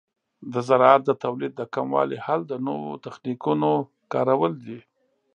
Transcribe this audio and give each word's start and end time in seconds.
د 0.53 0.55
زراعت 0.67 1.01
د 1.05 1.11
تولید 1.23 1.53
د 1.57 1.61
کموالي 1.75 2.17
حل 2.25 2.41
د 2.47 2.53
نوو 2.67 3.01
تخنیکونو 3.05 3.71
کارول 4.13 4.53
دي. 4.65 4.79